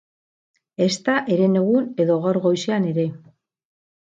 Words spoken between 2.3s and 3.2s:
goizean ere.